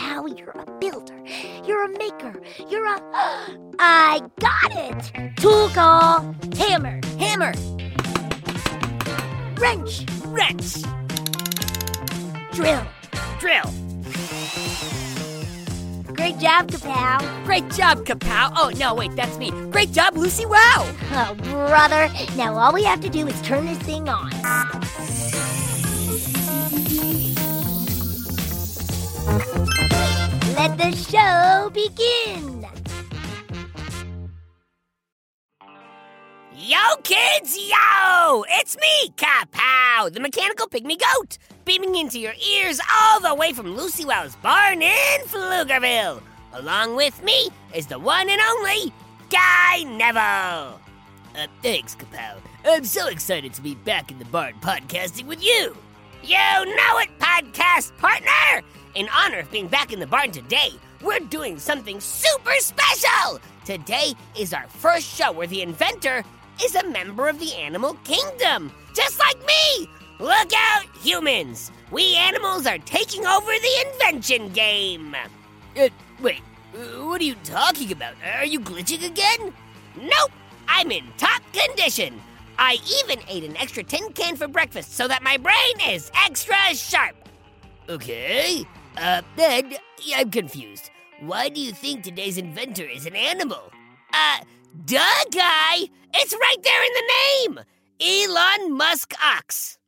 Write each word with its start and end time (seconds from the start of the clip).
Wow, 0.00 0.24
you're 0.24 0.50
a 0.50 0.78
builder. 0.78 1.14
You're 1.64 1.84
a 1.84 1.98
maker. 1.98 2.40
You're 2.70 2.86
a. 2.86 3.00
I 3.78 4.22
got 4.38 4.72
it! 4.74 5.36
Tool 5.36 5.68
call. 5.68 6.34
Hammer. 6.56 7.00
Hammer. 7.18 7.52
Wrench. 9.58 10.06
Wrench. 10.24 10.82
Drill. 12.52 12.86
Drill. 13.38 13.70
Great 16.14 16.38
job, 16.38 16.68
Kapow. 16.68 17.44
Great 17.44 17.68
job, 17.70 18.06
Kapow. 18.06 18.52
Oh, 18.56 18.72
no, 18.78 18.94
wait, 18.94 19.14
that's 19.16 19.36
me. 19.36 19.50
Great 19.70 19.92
job, 19.92 20.16
Lucy. 20.16 20.46
Wow. 20.46 20.90
Oh, 21.12 21.36
brother. 21.42 22.10
Now 22.36 22.56
all 22.56 22.72
we 22.72 22.84
have 22.84 23.00
to 23.02 23.10
do 23.10 23.26
is 23.26 23.40
turn 23.42 23.66
this 23.66 23.78
thing 23.78 24.08
on. 24.08 24.30
Let 29.30 30.76
the 30.76 30.90
show 30.90 31.70
begin. 31.70 32.66
Yo, 36.52 36.96
kids, 37.04 37.56
yo! 37.56 38.44
It's 38.48 38.76
me, 38.76 39.10
Kapow, 39.16 40.12
the 40.12 40.18
mechanical 40.18 40.66
pygmy 40.66 40.98
goat, 40.98 41.38
beaming 41.64 41.94
into 41.94 42.18
your 42.18 42.34
ears 42.34 42.80
all 42.92 43.20
the 43.20 43.32
way 43.34 43.52
from 43.52 43.76
Lucy 43.76 44.04
Wow's 44.04 44.34
barn 44.36 44.82
in 44.82 45.20
Pflugerville. 45.26 46.20
Along 46.52 46.96
with 46.96 47.22
me 47.22 47.50
is 47.72 47.86
the 47.86 48.00
one 48.00 48.28
and 48.28 48.40
only 48.40 48.92
Guy 49.30 49.84
Neville. 49.84 50.80
Uh, 51.36 51.46
thanks, 51.62 51.94
Kapow. 51.94 52.36
I'm 52.64 52.84
so 52.84 53.06
excited 53.06 53.54
to 53.54 53.62
be 53.62 53.76
back 53.76 54.10
in 54.10 54.18
the 54.18 54.24
barn 54.24 54.54
podcasting 54.60 55.26
with 55.26 55.42
you. 55.42 55.76
You 56.24 56.36
know 56.36 56.98
it, 56.98 57.10
podcast 57.20 57.96
partner! 57.96 58.66
In 58.96 59.08
honor 59.16 59.38
of 59.38 59.50
being 59.52 59.68
back 59.68 59.92
in 59.92 60.00
the 60.00 60.06
barn 60.06 60.32
today, 60.32 60.70
we're 61.00 61.20
doing 61.20 61.60
something 61.60 62.00
super 62.00 62.54
special! 62.58 63.40
Today 63.64 64.14
is 64.36 64.52
our 64.52 64.66
first 64.66 65.06
show 65.06 65.30
where 65.30 65.46
the 65.46 65.62
inventor 65.62 66.24
is 66.62 66.74
a 66.74 66.88
member 66.88 67.28
of 67.28 67.38
the 67.38 67.54
animal 67.54 67.94
kingdom, 68.02 68.72
just 68.92 69.20
like 69.20 69.38
me! 69.46 69.88
Look 70.18 70.52
out, 70.56 70.86
humans! 71.00 71.70
We 71.92 72.16
animals 72.16 72.66
are 72.66 72.78
taking 72.78 73.24
over 73.26 73.52
the 73.52 73.86
invention 73.92 74.48
game! 74.48 75.14
Uh, 75.78 75.88
wait, 76.20 76.40
what 76.72 77.20
are 77.20 77.24
you 77.24 77.36
talking 77.44 77.92
about? 77.92 78.14
Are 78.34 78.44
you 78.44 78.58
glitching 78.58 79.06
again? 79.06 79.54
Nope, 79.96 80.32
I'm 80.66 80.90
in 80.90 81.04
top 81.16 81.42
condition. 81.52 82.20
I 82.58 82.78
even 83.04 83.22
ate 83.28 83.44
an 83.44 83.56
extra 83.56 83.84
tin 83.84 84.12
can 84.14 84.34
for 84.34 84.48
breakfast 84.48 84.94
so 84.94 85.06
that 85.06 85.22
my 85.22 85.36
brain 85.36 85.94
is 85.94 86.10
extra 86.24 86.56
sharp. 86.74 87.14
Okay, 87.88 88.66
uh, 88.96 89.22
then 89.36 89.74
I'm 90.14 90.30
confused. 90.30 90.90
Why 91.20 91.48
do 91.48 91.60
you 91.60 91.72
think 91.72 92.02
today's 92.02 92.38
inventor 92.38 92.88
is 92.88 93.06
an 93.06 93.16
animal? 93.16 93.70
Uh, 94.12 94.38
duh, 94.84 95.24
guy! 95.32 95.88
It's 96.14 96.32
right 96.32 96.62
there 96.62 96.84
in 96.84 96.92
the 96.94 97.12
name! 97.56 97.64
Elon 98.00 98.76
Musk 98.76 99.12
Ox. 99.22 99.78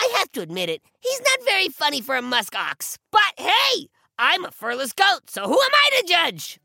I 0.00 0.14
have 0.18 0.30
to 0.32 0.40
admit 0.40 0.68
it, 0.68 0.82
he's 1.00 1.20
not 1.20 1.46
very 1.46 1.68
funny 1.68 2.00
for 2.00 2.16
a 2.16 2.22
musk 2.22 2.54
ox. 2.56 2.98
But 3.10 3.32
hey, 3.38 3.88
I'm 4.18 4.44
a 4.44 4.50
furless 4.50 4.92
goat, 4.92 5.30
so 5.30 5.44
who 5.44 5.60
am 5.60 5.70
I 5.72 6.00
to 6.00 6.08
judge? 6.08 6.58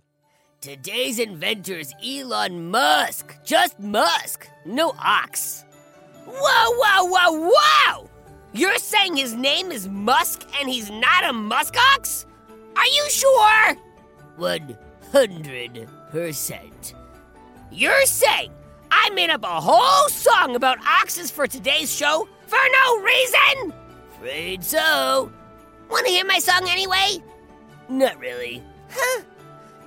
Today's 0.59 1.17
inventor 1.17 1.79
is 1.79 1.93
Elon 2.05 2.69
Musk. 2.69 3.35
Just 3.43 3.79
Musk, 3.79 4.47
no 4.65 4.93
ox. 4.99 5.65
Whoa, 6.25 6.33
whoa, 6.35 7.05
whoa, 7.05 7.51
whoa! 7.51 8.10
You're 8.53 8.79
saying 8.79 9.15
his 9.15 9.33
name 9.33 9.71
is 9.71 9.87
Musk 9.87 10.45
and 10.59 10.69
he's 10.69 10.89
not 10.89 11.23
a 11.23 11.31
muskox? 11.31 12.25
Are 12.75 12.85
you 12.85 13.09
sure? 13.09 13.77
100%. 14.37 16.93
You're 17.71 18.05
saying 18.05 18.51
I 18.91 19.09
made 19.11 19.29
up 19.29 19.45
a 19.45 19.61
whole 19.61 20.09
song 20.09 20.57
about 20.57 20.79
oxes 20.85 21.31
for 21.31 21.47
today's 21.47 21.95
show 21.95 22.27
for 22.47 22.59
no 22.83 22.99
reason? 23.01 23.73
Afraid 24.17 24.65
so. 24.65 25.31
Want 25.89 26.05
to 26.05 26.11
hear 26.11 26.25
my 26.25 26.39
song 26.39 26.67
anyway? 26.67 27.23
Not 27.87 28.19
really. 28.19 28.61
Huh? 28.89 29.21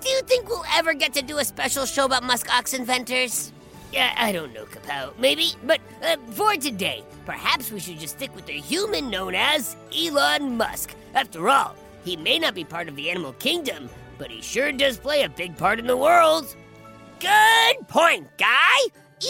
Do 0.01 0.09
you 0.09 0.23
think 0.23 0.49
we'll 0.49 0.65
ever 0.75 0.95
get 0.95 1.13
to 1.15 1.23
do 1.23 1.37
a 1.39 1.45
special 1.45 1.85
show 1.85 2.07
about 2.07 2.23
muskox 2.23 2.73
inventors? 2.73 3.53
Yeah, 3.94 4.12
I 4.16 4.32
don't 4.32 4.53
know, 4.53 4.65
Kapow. 4.65 5.16
Maybe, 5.19 5.53
but 5.62 5.81
uh, 6.03 6.16
for 6.32 6.56
today, 6.56 7.05
perhaps 7.27 7.71
we 7.71 7.78
should 7.78 8.00
just 8.00 8.16
stick 8.16 8.34
with 8.34 8.44
the 8.44 8.55
human 8.55 9.09
known 9.09 9.37
as 9.37 9.77
Elon 9.97 10.56
Musk. 10.56 10.97
After 11.15 11.49
all, 11.49 11.77
he 12.05 12.16
may 12.16 12.41
not 12.41 12.56
be 12.56 12.65
part 12.65 12.88
of 12.88 12.97
the 12.97 13.09
animal 13.09 13.34
kingdom, 13.34 13.88
but 14.19 14.32
he 14.32 14.43
sure 14.43 14.72
does 14.72 14.99
play 14.99 15.22
a 15.22 15.28
big 15.28 15.56
part 15.56 15.78
in 15.78 15.87
the 15.87 15.97
world. 15.97 16.56
Good 17.21 17.87
point, 17.87 18.27
guy! 18.37 18.78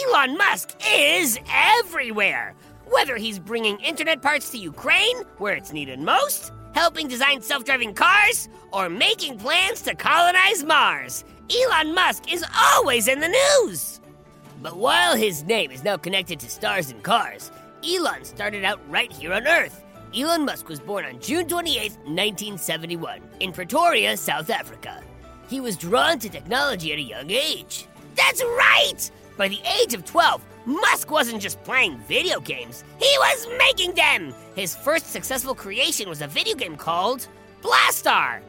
Elon 0.03 0.35
Musk 0.35 0.75
is 0.91 1.37
everywhere! 1.53 2.55
Whether 2.87 3.17
he's 3.17 3.37
bringing 3.37 3.77
internet 3.81 4.23
parts 4.23 4.49
to 4.49 4.57
Ukraine, 4.57 5.17
where 5.37 5.53
it's 5.53 5.73
needed 5.73 5.99
most, 5.99 6.51
helping 6.73 7.07
design 7.07 7.39
self 7.39 7.65
driving 7.65 7.93
cars, 7.93 8.49
or 8.73 8.89
making 8.89 9.37
plans 9.37 9.83
to 9.83 9.93
colonize 9.93 10.63
Mars, 10.63 11.23
Elon 11.55 11.93
Musk 11.93 12.33
is 12.33 12.43
always 12.73 13.07
in 13.07 13.19
the 13.19 13.29
news! 13.29 14.01
But 14.61 14.77
while 14.77 15.15
his 15.15 15.43
name 15.43 15.71
is 15.71 15.83
now 15.83 15.97
connected 15.97 16.39
to 16.39 16.49
stars 16.49 16.89
and 16.89 17.03
cars, 17.03 17.51
Elon 17.87 18.23
started 18.23 18.63
out 18.63 18.79
right 18.89 19.11
here 19.11 19.33
on 19.33 19.47
Earth. 19.47 19.83
Elon 20.17 20.45
Musk 20.45 20.69
was 20.69 20.79
born 20.79 21.05
on 21.05 21.19
June 21.19 21.47
28, 21.47 21.91
1971, 22.05 23.21
in 23.41 23.51
Pretoria, 23.51 24.15
South 24.15 24.49
Africa. 24.49 25.03
He 25.49 25.59
was 25.59 25.75
drawn 25.75 26.19
to 26.19 26.29
technology 26.29 26.93
at 26.93 26.99
a 26.99 27.01
young 27.01 27.29
age. 27.29 27.85
That's 28.15 28.41
right! 28.41 29.11
By 29.37 29.49
the 29.49 29.59
age 29.81 29.93
of 29.93 30.05
12, 30.05 30.41
Musk 30.65 31.11
wasn't 31.11 31.41
just 31.41 31.61
playing 31.63 31.97
video 32.07 32.39
games, 32.39 32.83
he 32.97 33.17
was 33.19 33.47
making 33.59 33.93
them! 33.93 34.33
His 34.55 34.75
first 34.75 35.11
successful 35.11 35.53
creation 35.53 36.09
was 36.09 36.21
a 36.21 36.27
video 36.27 36.55
game 36.55 36.77
called 36.77 37.27
Blastar. 37.61 38.39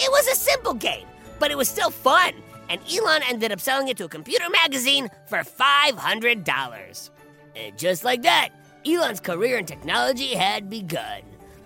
It 0.00 0.10
was 0.10 0.28
a 0.28 0.36
simple 0.36 0.74
game, 0.74 1.06
but 1.38 1.50
it 1.50 1.58
was 1.58 1.68
still 1.68 1.90
fun, 1.90 2.32
and 2.68 2.80
Elon 2.92 3.22
ended 3.28 3.52
up 3.52 3.60
selling 3.60 3.88
it 3.88 3.96
to 3.98 4.04
a 4.04 4.08
computer 4.08 4.48
magazine 4.50 5.08
for 5.26 5.38
$500. 5.38 7.10
And 7.56 7.78
just 7.78 8.04
like 8.04 8.22
that, 8.22 8.50
Elon's 8.86 9.20
career 9.20 9.58
in 9.58 9.66
technology 9.66 10.34
had 10.34 10.70
begun. 10.70 11.22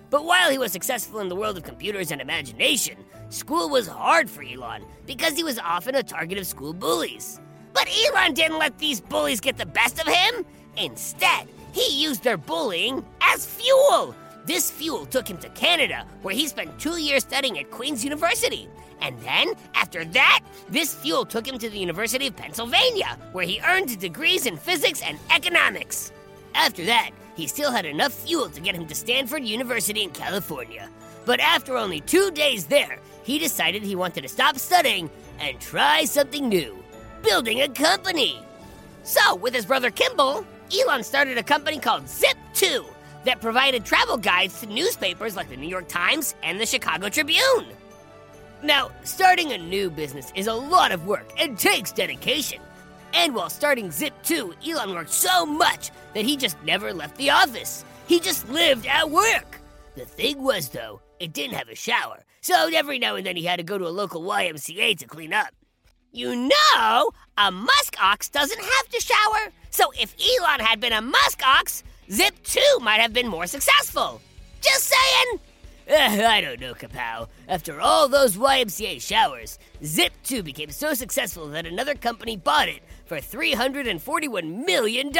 But 0.09 0.25
while 0.25 0.51
he 0.51 0.57
was 0.57 0.71
successful 0.71 1.19
in 1.19 1.29
the 1.29 1.35
world 1.35 1.57
of 1.57 1.63
computers 1.63 2.11
and 2.11 2.21
imagination, 2.21 2.97
school 3.29 3.69
was 3.69 3.87
hard 3.87 4.29
for 4.29 4.43
Elon 4.43 4.85
because 5.05 5.35
he 5.35 5.43
was 5.43 5.59
often 5.59 5.95
a 5.95 6.03
target 6.03 6.37
of 6.37 6.45
school 6.45 6.73
bullies. 6.73 7.39
But 7.73 7.89
Elon 7.89 8.33
didn't 8.33 8.59
let 8.59 8.77
these 8.77 9.01
bullies 9.01 9.39
get 9.39 9.57
the 9.57 9.65
best 9.65 9.99
of 9.99 10.07
him. 10.07 10.45
Instead, 10.77 11.47
he 11.71 11.87
used 11.89 12.23
their 12.23 12.37
bullying 12.37 13.03
as 13.21 13.45
fuel. 13.45 14.15
This 14.45 14.69
fuel 14.69 15.05
took 15.05 15.27
him 15.27 15.37
to 15.37 15.49
Canada, 15.49 16.05
where 16.21 16.35
he 16.35 16.47
spent 16.47 16.79
two 16.79 16.97
years 16.97 17.23
studying 17.23 17.57
at 17.57 17.71
Queen's 17.71 18.03
University. 18.03 18.67
And 19.03 19.19
then, 19.19 19.53
after 19.75 20.05
that, 20.05 20.39
this 20.69 20.95
fuel 20.95 21.25
took 21.25 21.45
him 21.45 21.59
to 21.59 21.69
the 21.69 21.77
University 21.77 22.27
of 22.27 22.37
Pennsylvania, 22.37 23.17
where 23.33 23.45
he 23.45 23.59
earned 23.67 23.99
degrees 23.99 24.45
in 24.45 24.55
physics 24.55 25.01
and 25.01 25.19
economics. 25.29 26.13
After 26.55 26.85
that, 26.85 27.11
he 27.35 27.47
still 27.47 27.69
had 27.69 27.85
enough 27.85 28.13
fuel 28.13 28.49
to 28.49 28.61
get 28.61 28.75
him 28.75 28.87
to 28.87 28.95
Stanford 28.95 29.43
University 29.43 30.03
in 30.03 30.11
California. 30.11 30.89
But 31.25 31.41
after 31.41 31.75
only 31.75 31.99
two 31.99 32.31
days 32.31 32.65
there, 32.65 32.97
he 33.23 33.39
decided 33.39 33.83
he 33.83 33.95
wanted 33.95 34.21
to 34.21 34.29
stop 34.29 34.57
studying 34.57 35.09
and 35.39 35.59
try 35.59 36.05
something 36.05 36.47
new 36.47 36.81
building 37.23 37.61
a 37.61 37.67
company. 37.69 38.39
So, 39.03 39.35
with 39.35 39.53
his 39.53 39.65
brother 39.65 39.91
Kimball, 39.91 40.45
Elon 40.77 41.03
started 41.03 41.37
a 41.37 41.43
company 41.43 41.79
called 41.79 42.05
Zip2 42.05 42.85
that 43.25 43.41
provided 43.41 43.83
travel 43.85 44.17
guides 44.17 44.61
to 44.61 44.67
newspapers 44.67 45.35
like 45.35 45.49
the 45.49 45.57
New 45.57 45.67
York 45.67 45.87
Times 45.87 46.35
and 46.43 46.59
the 46.59 46.65
Chicago 46.65 47.09
Tribune. 47.09 47.65
Now, 48.63 48.91
starting 49.03 49.51
a 49.51 49.57
new 49.57 49.89
business 49.89 50.31
is 50.35 50.47
a 50.47 50.53
lot 50.53 50.93
of 50.93 51.05
work 51.05 51.29
and 51.37 51.59
takes 51.59 51.91
dedication. 51.91 52.61
And 53.13 53.35
while 53.35 53.49
starting 53.49 53.89
Zip2, 53.89 54.65
Elon 54.65 54.95
worked 54.95 55.11
so 55.11 55.45
much 55.45 55.91
that 56.13 56.23
he 56.23 56.37
just 56.37 56.55
never 56.63 56.93
left 56.93 57.17
the 57.17 57.29
office. 57.29 57.83
He 58.07 58.21
just 58.21 58.47
lived 58.47 58.85
at 58.87 59.11
work. 59.11 59.59
The 59.95 60.05
thing 60.05 60.41
was, 60.41 60.69
though, 60.69 61.01
it 61.19 61.33
didn't 61.33 61.55
have 61.57 61.67
a 61.67 61.75
shower, 61.75 62.23
so 62.39 62.69
every 62.73 62.99
now 62.99 63.15
and 63.17 63.25
then 63.25 63.35
he 63.35 63.43
had 63.43 63.57
to 63.57 63.63
go 63.63 63.77
to 63.77 63.85
a 63.85 63.89
local 63.89 64.21
YMCA 64.21 64.97
to 64.97 65.07
clean 65.07 65.33
up. 65.33 65.49
You 66.13 66.33
know, 66.33 67.11
a 67.37 67.51
musk 67.51 67.97
ox 68.01 68.29
doesn't 68.29 68.61
have 68.61 68.89
to 68.89 69.01
shower, 69.01 69.51
so 69.71 69.91
if 69.99 70.15
Elon 70.19 70.61
had 70.61 70.79
been 70.79 70.93
a 70.93 71.01
musk 71.01 71.41
ox, 71.45 71.83
Zip 72.09 72.33
2 72.43 72.61
might 72.81 73.01
have 73.01 73.11
been 73.11 73.27
more 73.27 73.45
successful. 73.45 74.21
Just 74.61 74.85
saying! 74.85 75.39
Uh, 75.89 75.95
I 75.95 76.41
don't 76.41 76.61
know, 76.61 76.73
Kapow. 76.73 77.27
After 77.47 77.81
all 77.81 78.07
those 78.07 78.37
YMCA 78.37 79.01
showers, 79.01 79.59
Zip 79.83 80.13
2 80.23 80.43
became 80.43 80.71
so 80.71 80.93
successful 80.93 81.47
that 81.49 81.65
another 81.65 81.95
company 81.95 82.37
bought 82.37 82.69
it 82.69 82.81
for 83.05 83.17
$341 83.17 84.65
million. 84.65 85.11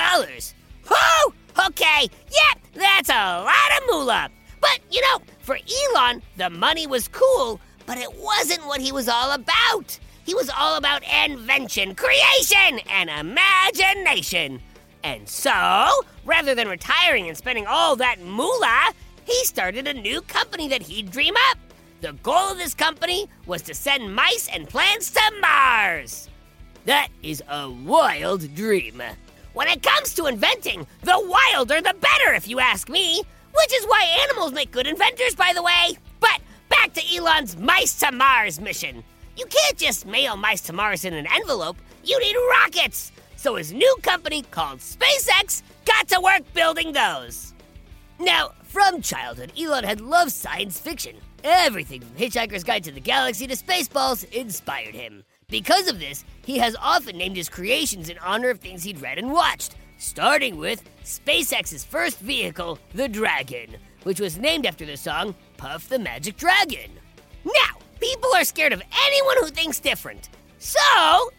Whoo! 0.89 1.33
Okay, 1.67 2.09
yep, 2.31 2.59
that's 2.73 3.09
a 3.09 3.43
lot 3.43 3.77
of 3.77 3.87
moolah. 3.89 4.29
But, 4.61 4.79
you 4.89 5.01
know, 5.01 5.19
for 5.39 5.57
Elon, 5.95 6.21
the 6.37 6.49
money 6.49 6.87
was 6.87 7.09
cool, 7.09 7.59
but 7.85 7.97
it 7.97 8.13
wasn't 8.17 8.65
what 8.65 8.79
he 8.79 8.91
was 8.91 9.09
all 9.09 9.31
about. 9.31 9.99
He 10.25 10.33
was 10.33 10.49
all 10.49 10.77
about 10.77 11.03
invention, 11.25 11.95
creation, 11.95 12.79
and 12.89 13.09
imagination. 13.09 14.61
And 15.03 15.27
so, 15.27 15.89
rather 16.23 16.55
than 16.55 16.69
retiring 16.69 17.27
and 17.27 17.37
spending 17.37 17.67
all 17.67 17.97
that 17.97 18.21
moolah, 18.21 18.93
he 19.25 19.45
started 19.45 19.87
a 19.87 19.93
new 19.93 20.21
company 20.21 20.67
that 20.69 20.81
he'd 20.81 21.11
dream 21.11 21.35
up. 21.49 21.57
The 22.01 22.13
goal 22.23 22.51
of 22.51 22.57
this 22.57 22.73
company 22.73 23.27
was 23.45 23.61
to 23.63 23.73
send 23.73 24.13
mice 24.13 24.49
and 24.51 24.67
plants 24.67 25.11
to 25.11 25.21
Mars. 25.41 26.29
That 26.85 27.07
is 27.21 27.41
a 27.49 27.69
wild 27.69 28.53
dream. 28.55 29.01
When 29.53 29.67
it 29.67 29.83
comes 29.83 30.13
to 30.15 30.25
inventing, 30.25 30.85
the 31.01 31.19
wilder 31.25 31.81
the 31.81 31.93
better, 31.93 32.33
if 32.33 32.47
you 32.47 32.59
ask 32.59 32.89
me. 32.89 33.21
Which 33.55 33.73
is 33.73 33.85
why 33.85 34.03
animals 34.23 34.51
make 34.51 34.71
good 34.71 34.87
inventors, 34.87 35.35
by 35.35 35.53
the 35.53 35.61
way. 35.61 35.97
But 36.19 36.41
back 36.69 36.91
to 36.93 37.15
Elon's 37.15 37.55
Mice 37.55 37.93
to 37.99 38.11
Mars 38.11 38.59
mission. 38.59 39.03
You 39.37 39.45
can't 39.45 39.77
just 39.77 40.05
mail 40.05 40.35
mice 40.35 40.61
to 40.61 40.73
Mars 40.73 41.05
in 41.05 41.13
an 41.13 41.27
envelope, 41.33 41.77
you 42.03 42.19
need 42.19 42.35
rockets! 42.49 43.11
So 43.35 43.55
his 43.55 43.73
new 43.73 43.95
company 44.01 44.43
called 44.51 44.79
SpaceX 44.79 45.63
got 45.85 46.07
to 46.09 46.19
work 46.21 46.41
building 46.53 46.91
those. 46.91 47.52
Now, 48.23 48.53
from 48.63 49.01
childhood, 49.01 49.51
Elon 49.59 49.83
had 49.83 49.99
loved 49.99 50.31
science 50.31 50.79
fiction. 50.79 51.17
Everything 51.43 51.99
from 51.99 52.15
Hitchhiker's 52.15 52.63
Guide 52.63 52.85
to 52.85 52.91
the 52.93 53.01
Galaxy 53.01 53.47
to 53.47 53.55
Spaceballs 53.57 54.23
inspired 54.31 54.95
him. 54.95 55.25
Because 55.49 55.89
of 55.89 55.99
this, 55.99 56.23
he 56.45 56.57
has 56.59 56.73
often 56.81 57.17
named 57.17 57.35
his 57.35 57.49
creations 57.49 58.07
in 58.07 58.17
honor 58.19 58.49
of 58.49 58.61
things 58.61 58.81
he'd 58.81 59.01
read 59.01 59.17
and 59.17 59.29
watched, 59.29 59.75
starting 59.97 60.55
with 60.55 60.89
SpaceX's 61.03 61.83
first 61.83 62.19
vehicle, 62.19 62.79
the 62.93 63.09
Dragon, 63.09 63.75
which 64.03 64.21
was 64.21 64.37
named 64.37 64.65
after 64.65 64.85
the 64.85 64.95
song 64.95 65.35
Puff 65.57 65.89
the 65.89 65.99
Magic 65.99 66.37
Dragon. 66.37 66.91
Now, 67.43 67.77
people 67.99 68.33
are 68.35 68.45
scared 68.45 68.71
of 68.71 68.81
anyone 69.05 69.35
who 69.41 69.47
thinks 69.47 69.81
different. 69.81 70.29
So, 70.59 70.79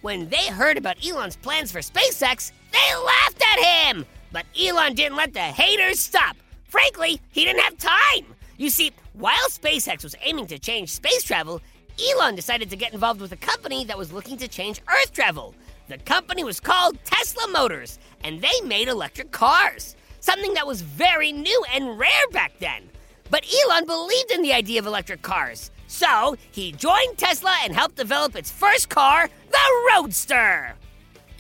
when 0.02 0.28
they 0.28 0.48
heard 0.48 0.76
about 0.76 1.02
Elon's 1.02 1.36
plans 1.36 1.72
for 1.72 1.78
SpaceX, 1.78 2.52
they 2.72 2.96
laughed 3.06 3.42
at 3.42 3.64
him. 3.64 4.04
But 4.32 4.44
Elon 4.60 4.94
didn't 4.94 5.16
let 5.16 5.32
the 5.32 5.40
haters 5.40 6.00
stop. 6.00 6.36
Frankly, 6.74 7.20
he 7.30 7.44
didn't 7.44 7.62
have 7.62 7.78
time. 7.78 8.34
You 8.56 8.68
see, 8.68 8.90
while 9.12 9.48
SpaceX 9.48 10.02
was 10.02 10.16
aiming 10.22 10.48
to 10.48 10.58
change 10.58 10.90
space 10.90 11.22
travel, 11.22 11.60
Elon 12.04 12.34
decided 12.34 12.68
to 12.70 12.74
get 12.74 12.92
involved 12.92 13.20
with 13.20 13.30
a 13.30 13.36
company 13.36 13.84
that 13.84 13.96
was 13.96 14.12
looking 14.12 14.36
to 14.38 14.48
change 14.48 14.80
Earth 14.88 15.12
travel. 15.12 15.54
The 15.86 15.98
company 15.98 16.42
was 16.42 16.58
called 16.58 16.98
Tesla 17.04 17.46
Motors, 17.46 18.00
and 18.24 18.42
they 18.42 18.60
made 18.64 18.88
electric 18.88 19.30
cars, 19.30 19.94
something 20.18 20.52
that 20.54 20.66
was 20.66 20.82
very 20.82 21.30
new 21.30 21.64
and 21.72 21.96
rare 21.96 22.28
back 22.32 22.58
then. 22.58 22.90
But 23.30 23.46
Elon 23.46 23.86
believed 23.86 24.32
in 24.32 24.42
the 24.42 24.52
idea 24.52 24.80
of 24.80 24.86
electric 24.86 25.22
cars, 25.22 25.70
so 25.86 26.36
he 26.50 26.72
joined 26.72 27.16
Tesla 27.16 27.54
and 27.62 27.72
helped 27.72 27.94
develop 27.94 28.34
its 28.34 28.50
first 28.50 28.88
car, 28.88 29.30
the 29.52 29.92
Roadster. 29.92 30.74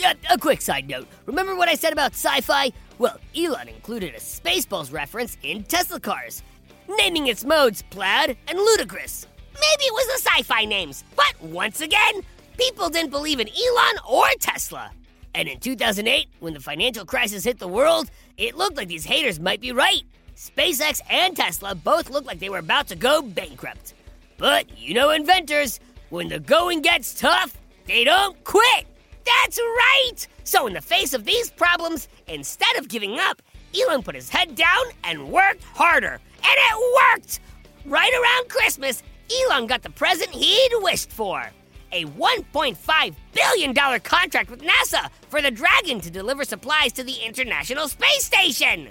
Uh, 0.04 0.14
a 0.30 0.38
quick 0.38 0.60
side 0.60 0.88
note 0.88 1.06
remember 1.26 1.54
what 1.54 1.68
I 1.68 1.74
said 1.74 1.92
about 1.92 2.12
sci 2.12 2.40
fi? 2.40 2.72
Well, 2.98 3.18
Elon 3.36 3.68
included 3.68 4.14
a 4.14 4.18
Spaceballs 4.18 4.92
reference 4.92 5.36
in 5.42 5.64
Tesla 5.64 5.98
cars, 5.98 6.42
naming 6.88 7.26
its 7.26 7.44
modes 7.44 7.82
Plaid 7.90 8.36
and 8.46 8.58
Ludicrous. 8.58 9.26
Maybe 9.54 9.84
it 9.84 9.92
was 9.92 10.06
the 10.22 10.28
sci 10.28 10.42
fi 10.42 10.64
names, 10.64 11.04
but 11.16 11.34
once 11.42 11.80
again, 11.80 12.22
people 12.56 12.88
didn't 12.88 13.10
believe 13.10 13.40
in 13.40 13.48
Elon 13.48 13.98
or 14.08 14.26
Tesla. 14.38 14.90
And 15.34 15.48
in 15.48 15.58
2008, 15.58 16.28
when 16.38 16.54
the 16.54 16.60
financial 16.60 17.04
crisis 17.04 17.42
hit 17.42 17.58
the 17.58 17.66
world, 17.66 18.10
it 18.36 18.56
looked 18.56 18.76
like 18.76 18.88
these 18.88 19.04
haters 19.04 19.40
might 19.40 19.60
be 19.60 19.72
right. 19.72 20.02
SpaceX 20.36 21.00
and 21.10 21.36
Tesla 21.36 21.74
both 21.74 22.10
looked 22.10 22.26
like 22.26 22.38
they 22.38 22.48
were 22.48 22.58
about 22.58 22.86
to 22.88 22.96
go 22.96 23.22
bankrupt. 23.22 23.94
But 24.38 24.78
you 24.78 24.94
know 24.94 25.10
inventors, 25.10 25.80
when 26.10 26.28
the 26.28 26.38
going 26.38 26.82
gets 26.82 27.18
tough, 27.18 27.56
they 27.86 28.04
don't 28.04 28.42
quit. 28.44 28.86
That's 29.24 29.58
right! 29.58 30.26
So, 30.44 30.66
in 30.66 30.74
the 30.74 30.80
face 30.80 31.14
of 31.14 31.24
these 31.24 31.50
problems, 31.50 32.08
instead 32.28 32.76
of 32.76 32.88
giving 32.88 33.18
up, 33.18 33.42
Elon 33.78 34.02
put 34.02 34.14
his 34.14 34.28
head 34.28 34.54
down 34.54 34.84
and 35.02 35.30
worked 35.30 35.64
harder. 35.64 36.12
And 36.12 36.20
it 36.44 36.96
worked! 37.12 37.40
Right 37.86 38.12
around 38.12 38.48
Christmas, 38.48 39.02
Elon 39.30 39.66
got 39.66 39.82
the 39.82 39.90
present 39.90 40.30
he'd 40.30 40.70
wished 40.82 41.10
for 41.10 41.50
a 41.92 42.04
$1.5 42.04 43.14
billion 43.32 44.00
contract 44.00 44.50
with 44.50 44.62
NASA 44.62 45.08
for 45.28 45.40
the 45.40 45.50
Dragon 45.50 46.00
to 46.00 46.10
deliver 46.10 46.44
supplies 46.44 46.92
to 46.92 47.04
the 47.04 47.24
International 47.24 47.88
Space 47.88 48.24
Station. 48.24 48.88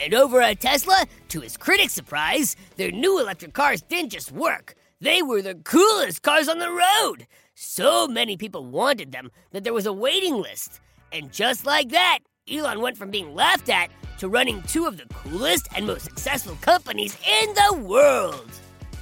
And 0.00 0.14
over 0.14 0.40
at 0.40 0.60
Tesla, 0.60 1.06
to 1.28 1.40
his 1.40 1.56
critics' 1.56 1.92
surprise, 1.92 2.56
their 2.76 2.90
new 2.90 3.20
electric 3.20 3.52
cars 3.52 3.82
didn't 3.82 4.10
just 4.10 4.32
work, 4.32 4.74
they 5.00 5.22
were 5.22 5.42
the 5.42 5.56
coolest 5.56 6.22
cars 6.22 6.48
on 6.48 6.58
the 6.58 6.70
road. 6.70 7.26
So 7.60 8.06
many 8.06 8.36
people 8.36 8.64
wanted 8.64 9.10
them 9.10 9.32
that 9.50 9.64
there 9.64 9.72
was 9.72 9.86
a 9.86 9.92
waiting 9.92 10.36
list. 10.40 10.78
And 11.10 11.32
just 11.32 11.66
like 11.66 11.88
that, 11.88 12.20
Elon 12.48 12.80
went 12.80 12.96
from 12.96 13.10
being 13.10 13.34
laughed 13.34 13.68
at 13.68 13.90
to 14.18 14.28
running 14.28 14.62
two 14.62 14.86
of 14.86 14.96
the 14.96 15.06
coolest 15.12 15.66
and 15.74 15.84
most 15.84 16.04
successful 16.04 16.56
companies 16.60 17.16
in 17.26 17.52
the 17.54 17.82
world. 17.82 18.48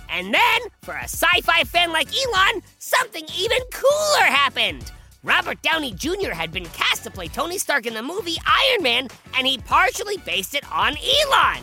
And 0.09 0.33
then, 0.33 0.61
for 0.81 0.95
a 0.95 1.03
sci 1.03 1.43
fi 1.43 1.65
fan 1.65 1.93
like 1.93 2.09
Elon, 2.09 2.63
something 2.79 3.27
even 3.37 3.59
cooler 3.75 4.25
happened. 4.25 4.91
Robert 5.23 5.61
Downey 5.61 5.93
Jr. 5.93 6.33
had 6.33 6.51
been 6.51 6.65
cast 6.65 7.05
to 7.05 7.11
play 7.11 7.29
Tony 7.29 7.59
Stark 7.59 7.85
in 7.85 7.93
the 7.93 8.03
movie 8.03 8.39
Iron 8.47 8.83
Man, 8.83 9.09
and 9.37 9.47
he 9.47 9.59
partially 9.59 10.17
based 10.25 10.55
it 10.55 10.65
on 10.73 10.97
Elon. 10.97 11.63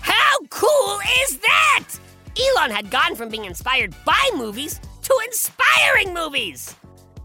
How 0.00 0.38
cool 0.50 0.98
is 1.22 1.38
that? 1.38 1.84
Elon 2.36 2.72
had 2.72 2.90
gone 2.90 3.14
from 3.14 3.28
being 3.28 3.44
inspired 3.44 3.94
by 4.04 4.30
movies 4.34 4.80
to 5.04 5.20
inspiring 5.26 6.12
movies. 6.12 6.74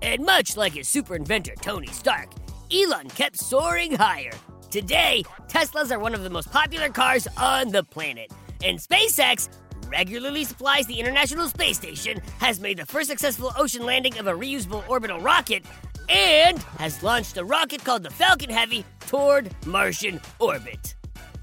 And 0.02 0.26
much 0.26 0.56
like 0.56 0.74
his 0.74 0.88
super 0.88 1.16
inventor 1.16 1.56
Tony 1.56 1.88
Stark, 1.88 2.30
Elon 2.72 3.10
kept 3.10 3.38
soaring 3.38 3.96
higher. 3.96 4.32
Today, 4.70 5.24
Teslas 5.48 5.92
are 5.92 6.00
one 6.00 6.14
of 6.14 6.24
the 6.24 6.30
most 6.30 6.52
popular 6.52 6.90
cars 6.90 7.28
on 7.38 7.70
the 7.70 7.84
planet, 7.84 8.32
and 8.64 8.78
SpaceX 8.78 9.50
regularly 9.90 10.44
supplies 10.44 10.86
the 10.86 11.00
International 11.00 11.48
Space 11.48 11.78
Station, 11.78 12.22
has 12.40 12.60
made 12.60 12.78
the 12.78 12.86
first 12.86 13.10
successful 13.10 13.52
ocean 13.58 13.86
landing 13.86 14.18
of 14.20 14.28
a 14.28 14.34
reusable 14.34 14.88
orbital 14.88 15.20
rocket, 15.20 15.64
and 16.10 16.60
has 16.78 17.02
launched 17.02 17.38
a 17.38 17.44
rocket 17.44 17.84
called 17.84 18.04
the 18.04 18.12
Falcon 18.12 18.50
Heavy 18.50 18.86
toward 19.08 19.50
Martian 19.66 20.22
orbit. 20.40 20.96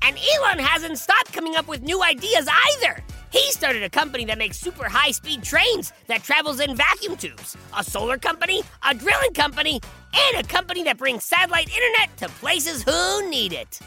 And 0.02 0.16
Elon 0.16 0.58
hasn't 0.58 0.98
stopped 0.98 1.32
coming 1.32 1.56
up 1.56 1.66
with 1.66 1.82
new 1.82 2.02
ideas 2.04 2.48
either. 2.48 3.02
He 3.36 3.52
started 3.52 3.82
a 3.82 3.90
company 3.90 4.24
that 4.24 4.38
makes 4.38 4.58
super 4.58 4.88
high 4.88 5.10
speed 5.10 5.42
trains 5.42 5.92
that 6.06 6.22
travels 6.22 6.58
in 6.58 6.74
vacuum 6.74 7.18
tubes, 7.18 7.54
a 7.76 7.84
solar 7.84 8.16
company, 8.16 8.62
a 8.88 8.94
drilling 8.94 9.34
company, 9.34 9.78
and 10.14 10.42
a 10.42 10.48
company 10.48 10.82
that 10.84 10.96
brings 10.96 11.22
satellite 11.22 11.68
internet 11.68 12.16
to 12.16 12.28
places 12.40 12.82
who 12.82 13.28
need 13.28 13.52
it. 13.52 13.78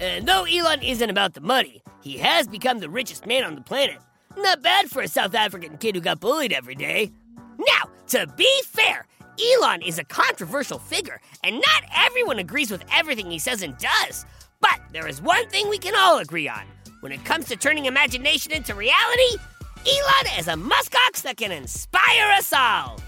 And 0.00 0.26
though 0.26 0.44
Elon 0.44 0.80
isn't 0.80 1.10
about 1.10 1.34
the 1.34 1.42
money, 1.42 1.82
he 2.00 2.16
has 2.16 2.48
become 2.48 2.78
the 2.78 2.88
richest 2.88 3.26
man 3.26 3.44
on 3.44 3.54
the 3.54 3.60
planet. 3.60 3.98
Not 4.34 4.62
bad 4.62 4.88
for 4.88 5.02
a 5.02 5.08
South 5.08 5.34
African 5.34 5.76
kid 5.76 5.94
who 5.94 6.00
got 6.00 6.20
bullied 6.20 6.54
every 6.54 6.74
day. 6.74 7.12
Now, 7.58 7.90
to 8.08 8.26
be 8.34 8.50
fair, 8.64 9.06
Elon 9.38 9.82
is 9.82 9.98
a 9.98 10.04
controversial 10.04 10.78
figure, 10.78 11.20
and 11.44 11.56
not 11.56 11.84
everyone 11.94 12.38
agrees 12.38 12.70
with 12.70 12.84
everything 12.94 13.30
he 13.30 13.38
says 13.38 13.60
and 13.60 13.76
does. 13.76 14.24
But 14.60 14.80
there 14.90 15.06
is 15.06 15.20
one 15.20 15.46
thing 15.50 15.68
we 15.68 15.76
can 15.76 15.94
all 15.94 16.18
agree 16.18 16.48
on. 16.48 16.64
When 17.06 17.12
it 17.12 17.24
comes 17.24 17.46
to 17.50 17.56
turning 17.56 17.84
imagination 17.84 18.50
into 18.50 18.74
reality, 18.74 19.36
Elon 19.86 20.40
is 20.40 20.48
a 20.48 20.54
muskox 20.54 21.22
that 21.22 21.36
can 21.36 21.52
inspire 21.52 22.32
us 22.32 22.52
all. 22.52 22.98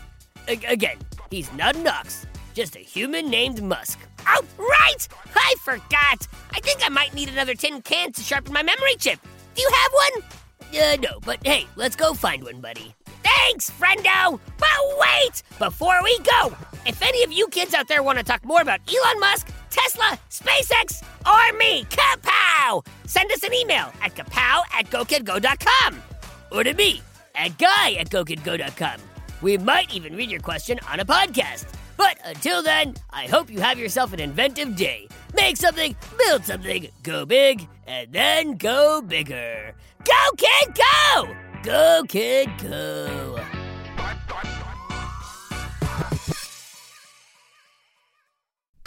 A- 0.47 0.73
again, 0.73 0.99
he's 1.33 1.52
not 1.55 1.75
an 1.75 1.88
ox, 1.88 2.25
just 2.55 2.76
a 2.76 2.78
human 2.78 3.28
named 3.28 3.61
Musk. 3.61 3.99
Oh, 4.25 4.45
right! 4.57 5.09
I 5.35 5.55
forgot! 5.64 6.28
I 6.52 6.61
think 6.61 6.78
I 6.85 6.90
might 6.90 7.12
need 7.12 7.28
another 7.28 7.55
tin 7.55 7.83
can 7.83 8.12
to 8.12 8.21
sharpen 8.21 8.52
my 8.52 8.62
memory 8.62 8.95
chip. 9.00 9.19
Do 9.57 9.62
you 9.62 9.71
have 9.75 9.93
one? 9.93 10.81
Uh, 10.81 10.97
no, 11.02 11.19
but 11.25 11.45
hey, 11.45 11.67
let's 11.75 11.97
go 11.97 12.14
find 12.14 12.45
one, 12.45 12.61
buddy. 12.61 12.95
Thanks, 13.25 13.69
friendo! 13.69 14.38
But 14.59 14.69
wait! 15.00 15.43
Before 15.59 15.99
we 16.05 16.17
go, 16.21 16.57
if 16.87 17.02
any 17.02 17.25
of 17.25 17.33
you 17.33 17.49
kids 17.49 17.75
out 17.75 17.88
there 17.88 18.05
want 18.05 18.19
to 18.19 18.25
talk 18.25 18.45
more 18.45 18.62
about 18.62 18.78
Elon 18.88 19.19
Musk, 19.19 19.49
Tesla, 19.71 20.19
SpaceX, 20.31 21.03
or 21.27 21.57
me, 21.59 21.85
Kapow! 21.85 22.87
Send 23.07 23.31
us 23.33 23.43
an 23.43 23.55
email 23.55 23.93
at 24.03 24.15
kapow 24.15 24.63
at 24.73 24.91
gokidgo.com 24.91 26.03
or 26.53 26.65
to 26.65 26.75
me 26.75 27.03
at 27.35 27.57
guy 27.59 27.93
at 27.99 28.11
gokidgo.com. 28.11 29.01
We 29.41 29.57
might 29.59 29.95
even 29.95 30.17
read 30.17 30.31
your 30.31 30.41
question 30.41 30.79
on 30.91 31.01
a 31.01 31.05
podcast. 31.05 31.67
But 31.97 32.19
until 32.25 32.63
then, 32.63 32.95
I 33.11 33.27
hope 33.27 33.51
you 33.51 33.61
have 33.61 33.79
yourself 33.79 34.13
an 34.13 34.21
inventive 34.21 34.77
day. 34.77 35.09
Make 35.35 35.57
something, 35.57 35.97
build 36.17 36.45
something, 36.45 36.89
go 37.03 37.27
big, 37.27 37.69
and 37.87 38.13
then 38.13 38.53
go 38.53 39.03
bigger. 39.03 39.75
Go, 40.05 40.33
kid, 40.37 40.79
go! 40.79 41.35
Go, 41.63 42.03
kid, 42.09 42.51
go! 42.63 43.58